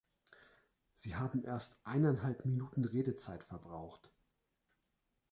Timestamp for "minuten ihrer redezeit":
2.43-3.43